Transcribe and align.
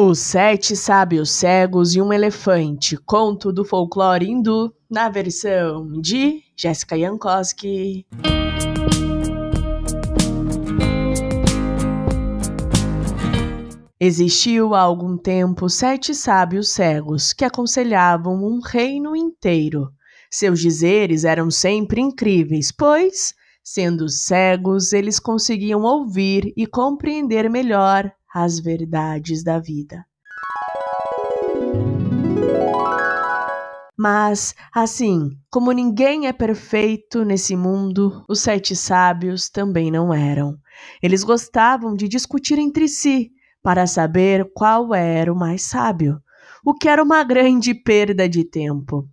Os 0.00 0.20
Sete 0.20 0.76
Sábios 0.76 1.28
Cegos 1.32 1.96
e 1.96 2.00
um 2.00 2.12
Elefante, 2.12 2.96
conto 2.96 3.52
do 3.52 3.64
folclore 3.64 4.30
hindu, 4.30 4.72
na 4.88 5.08
versão 5.08 6.00
de 6.00 6.40
Jéssica 6.56 6.96
Jankowski. 6.96 8.06
Existiu 13.98 14.72
há 14.72 14.82
algum 14.82 15.18
tempo 15.18 15.68
sete 15.68 16.14
sábios 16.14 16.68
cegos 16.68 17.32
que 17.32 17.44
aconselhavam 17.44 18.34
um 18.34 18.60
reino 18.60 19.16
inteiro. 19.16 19.90
Seus 20.30 20.60
dizeres 20.60 21.24
eram 21.24 21.50
sempre 21.50 22.00
incríveis, 22.00 22.70
pois, 22.70 23.34
sendo 23.64 24.08
cegos, 24.08 24.92
eles 24.92 25.18
conseguiam 25.18 25.82
ouvir 25.82 26.52
e 26.56 26.68
compreender 26.68 27.50
melhor 27.50 28.08
as 28.34 28.58
verdades 28.58 29.42
da 29.42 29.58
vida. 29.58 30.04
Mas, 34.00 34.54
assim, 34.72 35.36
como 35.50 35.72
ninguém 35.72 36.28
é 36.28 36.32
perfeito 36.32 37.24
nesse 37.24 37.56
mundo, 37.56 38.24
os 38.28 38.40
sete 38.40 38.76
sábios 38.76 39.48
também 39.48 39.90
não 39.90 40.14
eram. 40.14 40.56
Eles 41.02 41.24
gostavam 41.24 41.96
de 41.96 42.06
discutir 42.06 42.60
entre 42.60 42.86
si 42.86 43.32
para 43.60 43.88
saber 43.88 44.52
qual 44.54 44.94
era 44.94 45.32
o 45.32 45.36
mais 45.36 45.62
sábio, 45.62 46.20
o 46.64 46.74
que 46.74 46.88
era 46.88 47.02
uma 47.02 47.24
grande 47.24 47.74
perda 47.74 48.28
de 48.28 48.44
tempo. 48.44 49.08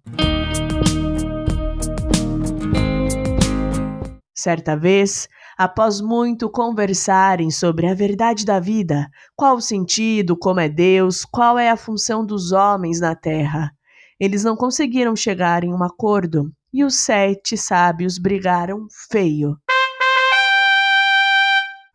Certa 4.36 4.76
vez, 4.76 5.28
após 5.58 6.02
muito 6.02 6.50
conversarem 6.50 7.50
sobre 7.50 7.88
a 7.88 7.94
verdade 7.94 8.46
da 8.46 8.60
vida, 8.60 9.08
qual 9.36 9.58
o 9.58 9.62
sentido, 9.62 10.38
como 10.38 10.60
é 10.60 10.68
Deus, 10.68 11.24
qual 11.26 11.58
é 11.58 11.70
a 11.70 11.78
função 11.78 12.26
dos 12.26 12.52
homens 12.52 13.00
na 13.00 13.16
terra, 13.16 13.72
eles 14.20 14.44
não 14.44 14.56
conseguiram 14.56 15.16
chegar 15.16 15.64
em 15.64 15.74
um 15.74 15.84
acordo 15.84 16.50
e 16.74 16.84
os 16.84 16.96
sete 16.96 17.58
sábios 17.58 18.18
brigaram 18.18 18.86
feio. 19.10 19.56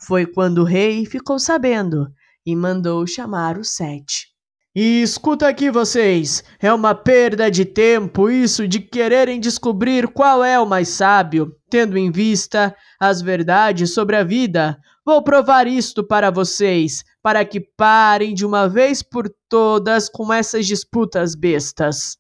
Foi 0.00 0.27
quando 0.27 0.58
o 0.58 0.64
rei 0.64 1.05
ficou 1.05 1.39
sabendo 1.39 2.06
e 2.45 2.56
mandou 2.56 3.06
chamar 3.06 3.58
os 3.58 3.74
sete. 3.74 4.30
E 4.75 5.03
escuta 5.03 5.49
aqui 5.49 5.69
vocês, 5.69 6.45
é 6.61 6.73
uma 6.73 6.95
perda 6.95 7.51
de 7.51 7.65
tempo 7.65 8.31
isso 8.31 8.69
de 8.69 8.79
quererem 8.79 9.41
descobrir 9.41 10.07
qual 10.07 10.45
é 10.45 10.61
o 10.61 10.67
mais 10.67 10.91
sábio, 10.91 11.53
tendo 11.69 11.99
em 11.99 12.09
vista 12.09 12.73
as 13.01 13.21
verdades 13.21 13.93
sobre 13.93 14.15
a 14.15 14.23
vida. 14.23 14.79
Vou 15.05 15.25
provar 15.25 15.67
isto 15.67 16.07
para 16.07 16.31
vocês, 16.31 17.03
para 17.21 17.45
que 17.45 17.59
parem 17.59 18.33
de 18.33 18.47
uma 18.47 18.69
vez 18.69 19.03
por 19.03 19.29
todas 19.48 20.09
com 20.09 20.33
essas 20.33 20.65
disputas 20.69 21.35
bestas. 21.35 22.17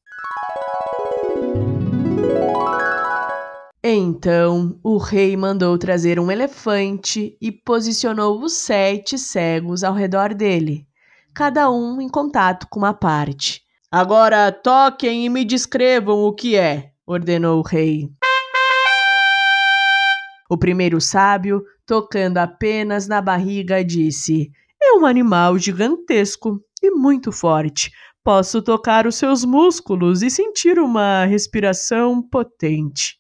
Então 3.80 4.76
o 4.82 4.98
rei 4.98 5.36
mandou 5.36 5.78
trazer 5.78 6.18
um 6.18 6.32
elefante 6.32 7.36
e 7.40 7.52
posicionou 7.52 8.42
os 8.42 8.54
sete 8.54 9.16
cegos 9.16 9.84
ao 9.84 9.94
redor 9.94 10.34
dele 10.34 10.89
cada 11.34 11.70
um 11.70 12.00
em 12.00 12.08
contato 12.08 12.66
com 12.68 12.80
uma 12.80 12.94
parte. 12.94 13.62
Agora 13.90 14.52
toquem 14.52 15.26
e 15.26 15.28
me 15.28 15.44
descrevam 15.44 16.20
o 16.20 16.32
que 16.32 16.56
é, 16.56 16.92
ordenou 17.06 17.58
o 17.58 17.62
rei. 17.62 18.08
O 20.48 20.56
primeiro 20.56 21.00
sábio, 21.00 21.62
tocando 21.86 22.38
apenas 22.38 23.06
na 23.06 23.20
barriga, 23.20 23.84
disse: 23.84 24.50
É 24.82 24.94
um 24.94 25.06
animal 25.06 25.58
gigantesco 25.58 26.60
e 26.82 26.90
muito 26.90 27.30
forte. 27.30 27.90
Posso 28.22 28.60
tocar 28.60 29.06
os 29.06 29.14
seus 29.14 29.44
músculos 29.44 30.22
e 30.22 30.30
sentir 30.30 30.78
uma 30.78 31.24
respiração 31.24 32.20
potente. 32.22 33.16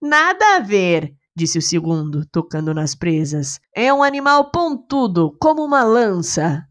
Nada 0.00 0.56
a 0.56 0.60
ver, 0.60 1.14
disse 1.34 1.58
o 1.58 1.62
segundo, 1.62 2.26
tocando 2.30 2.74
nas 2.74 2.94
presas. 2.94 3.58
É 3.74 3.92
um 3.92 4.02
animal 4.02 4.50
pontudo, 4.50 5.36
como 5.40 5.64
uma 5.64 5.82
lança. 5.82 6.66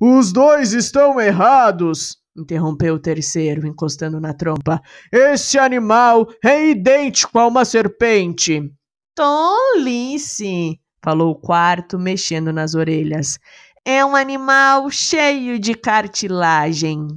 Os 0.00 0.32
dois 0.32 0.72
estão 0.72 1.20
errados, 1.20 2.18
interrompeu 2.36 2.94
o 2.94 3.00
terceiro, 3.00 3.66
encostando 3.66 4.20
na 4.20 4.32
trompa. 4.32 4.80
Esse 5.12 5.58
animal 5.58 6.28
é 6.44 6.68
idêntico 6.68 7.38
a 7.38 7.46
uma 7.46 7.64
serpente. 7.64 8.72
Tolice, 9.14 10.78
falou 11.02 11.32
o 11.32 11.40
quarto, 11.40 11.98
mexendo 11.98 12.52
nas 12.52 12.74
orelhas. 12.74 13.38
É 13.84 14.04
um 14.04 14.14
animal 14.14 14.88
cheio 14.90 15.58
de 15.58 15.74
cartilagem. 15.74 17.08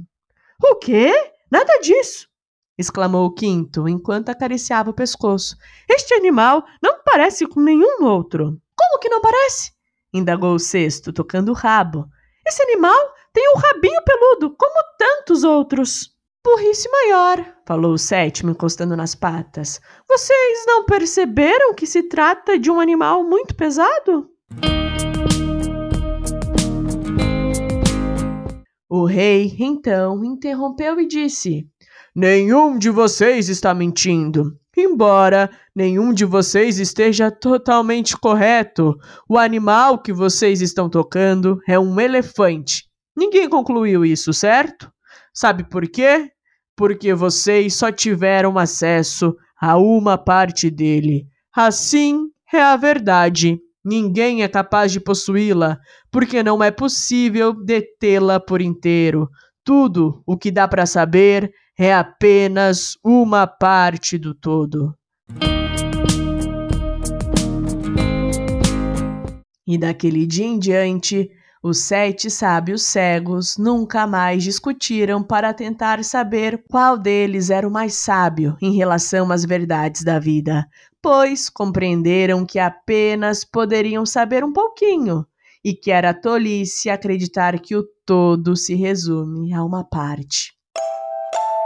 O 0.60 0.74
quê? 0.76 1.12
Nada 1.50 1.78
disso! 1.80 2.26
exclamou 2.76 3.26
o 3.26 3.32
quinto, 3.32 3.88
enquanto 3.88 4.30
acariciava 4.30 4.90
o 4.90 4.94
pescoço. 4.94 5.56
Este 5.88 6.14
animal 6.14 6.64
não 6.82 7.00
parece 7.04 7.46
com 7.46 7.60
nenhum 7.60 8.04
outro. 8.04 8.60
Como 8.74 8.98
que 8.98 9.08
não 9.08 9.20
parece? 9.20 9.70
indagou 10.12 10.54
o 10.54 10.58
sexto, 10.58 11.12
tocando 11.12 11.50
o 11.50 11.54
rabo. 11.54 12.08
Esse 12.46 12.62
animal 12.64 12.98
tem 13.32 13.48
um 13.54 13.58
rabinho 13.58 14.02
peludo, 14.04 14.56
como 14.56 14.74
tantos 14.98 15.44
outros. 15.44 16.10
Burrice 16.44 16.88
maior, 16.90 17.54
falou 17.64 17.92
o 17.92 17.98
sétimo, 17.98 18.50
encostando 18.50 18.96
nas 18.96 19.14
patas. 19.14 19.80
Vocês 20.08 20.64
não 20.66 20.84
perceberam 20.84 21.72
que 21.72 21.86
se 21.86 22.02
trata 22.02 22.58
de 22.58 22.68
um 22.68 22.80
animal 22.80 23.22
muito 23.22 23.54
pesado? 23.54 24.28
O 28.90 29.04
rei, 29.04 29.54
então, 29.60 30.24
interrompeu 30.24 30.98
e 30.98 31.06
disse: 31.06 31.68
Nenhum 32.14 32.76
de 32.76 32.90
vocês 32.90 33.48
está 33.48 33.72
mentindo. 33.72 34.58
Embora 34.76 35.50
nenhum 35.76 36.14
de 36.14 36.24
vocês 36.24 36.78
esteja 36.78 37.30
totalmente 37.30 38.16
correto, 38.16 38.96
o 39.28 39.36
animal 39.36 39.98
que 39.98 40.12
vocês 40.12 40.62
estão 40.62 40.88
tocando 40.88 41.58
é 41.68 41.78
um 41.78 42.00
elefante. 42.00 42.84
Ninguém 43.14 43.50
concluiu 43.50 44.02
isso, 44.02 44.32
certo? 44.32 44.90
Sabe 45.34 45.68
por 45.68 45.86
quê? 45.86 46.30
Porque 46.74 47.12
vocês 47.12 47.74
só 47.74 47.92
tiveram 47.92 48.58
acesso 48.58 49.36
a 49.60 49.76
uma 49.76 50.16
parte 50.16 50.70
dele. 50.70 51.26
Assim 51.54 52.28
é 52.50 52.62
a 52.62 52.74
verdade. 52.74 53.58
Ninguém 53.84 54.42
é 54.42 54.48
capaz 54.48 54.90
de 54.90 55.00
possuí-la, 55.00 55.76
porque 56.10 56.42
não 56.42 56.62
é 56.62 56.70
possível 56.70 57.52
detê-la 57.52 58.40
por 58.40 58.62
inteiro. 58.62 59.28
Tudo 59.62 60.22
o 60.26 60.36
que 60.38 60.50
dá 60.50 60.66
para 60.66 60.86
saber 60.86 61.52
é 61.78 61.92
apenas 61.92 62.96
uma 63.02 63.46
parte 63.46 64.18
do 64.18 64.34
todo. 64.34 64.94
E 69.66 69.78
daquele 69.78 70.26
dia 70.26 70.46
em 70.46 70.58
diante, 70.58 71.30
os 71.62 71.78
sete 71.78 72.28
sábios 72.28 72.82
cegos 72.82 73.56
nunca 73.56 74.06
mais 74.06 74.42
discutiram 74.42 75.22
para 75.22 75.54
tentar 75.54 76.02
saber 76.02 76.64
qual 76.68 76.98
deles 76.98 77.50
era 77.50 77.66
o 77.66 77.70
mais 77.70 77.94
sábio 77.94 78.56
em 78.60 78.74
relação 78.74 79.30
às 79.30 79.44
verdades 79.44 80.02
da 80.02 80.18
vida, 80.18 80.66
pois 81.00 81.48
compreenderam 81.48 82.44
que 82.44 82.58
apenas 82.58 83.44
poderiam 83.44 84.04
saber 84.04 84.44
um 84.44 84.52
pouquinho 84.52 85.24
e 85.64 85.72
que 85.72 85.92
era 85.92 86.12
tolice 86.12 86.90
acreditar 86.90 87.58
que 87.60 87.76
o 87.76 87.84
todo 88.04 88.56
se 88.56 88.74
resume 88.74 89.54
a 89.54 89.64
uma 89.64 89.84
parte. 89.84 90.52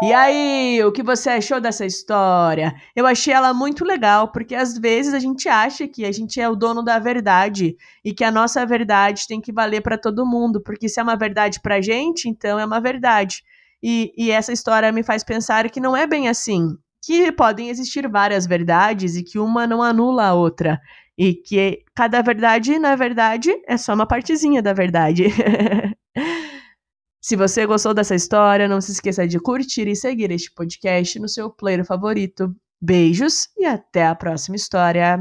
E 0.02 0.12
aí, 0.12 0.84
o 0.84 0.92
que 0.92 1.02
você 1.02 1.30
achou 1.30 1.58
dessa 1.58 1.86
história? 1.86 2.74
Eu 2.94 3.06
achei 3.06 3.32
ela 3.32 3.54
muito 3.54 3.82
legal, 3.82 4.30
porque 4.30 4.54
às 4.54 4.76
vezes 4.76 5.14
a 5.14 5.18
gente 5.18 5.48
acha 5.48 5.88
que 5.88 6.04
a 6.04 6.12
gente 6.12 6.38
é 6.38 6.46
o 6.46 6.54
dono 6.54 6.82
da 6.82 6.98
verdade 6.98 7.76
e 8.04 8.12
que 8.12 8.22
a 8.22 8.30
nossa 8.30 8.66
verdade 8.66 9.26
tem 9.26 9.40
que 9.40 9.50
valer 9.50 9.80
para 9.80 9.96
todo 9.96 10.26
mundo, 10.26 10.60
porque 10.60 10.86
se 10.86 11.00
é 11.00 11.02
uma 11.02 11.16
verdade 11.16 11.60
pra 11.62 11.80
gente, 11.80 12.28
então 12.28 12.58
é 12.58 12.66
uma 12.66 12.78
verdade. 12.78 13.42
E, 13.82 14.12
e 14.18 14.30
essa 14.30 14.52
história 14.52 14.92
me 14.92 15.02
faz 15.02 15.24
pensar 15.24 15.70
que 15.70 15.80
não 15.80 15.96
é 15.96 16.06
bem 16.06 16.28
assim, 16.28 16.76
que 17.02 17.32
podem 17.32 17.70
existir 17.70 18.06
várias 18.06 18.46
verdades 18.46 19.16
e 19.16 19.22
que 19.22 19.38
uma 19.38 19.66
não 19.66 19.82
anula 19.82 20.26
a 20.26 20.34
outra. 20.34 20.78
E 21.16 21.32
que 21.32 21.82
cada 21.94 22.20
verdade, 22.20 22.78
na 22.78 22.94
verdade, 22.96 23.50
é 23.66 23.78
só 23.78 23.94
uma 23.94 24.06
partezinha 24.06 24.60
da 24.60 24.74
verdade. 24.74 25.24
Se 27.26 27.34
você 27.34 27.66
gostou 27.66 27.92
dessa 27.92 28.14
história, 28.14 28.68
não 28.68 28.80
se 28.80 28.92
esqueça 28.92 29.26
de 29.26 29.40
curtir 29.40 29.88
e 29.88 29.96
seguir 29.96 30.30
este 30.30 30.48
podcast 30.52 31.18
no 31.18 31.28
seu 31.28 31.50
player 31.50 31.84
favorito. 31.84 32.54
Beijos 32.80 33.48
e 33.58 33.64
até 33.64 34.06
a 34.06 34.14
próxima 34.14 34.54
história. 34.54 35.18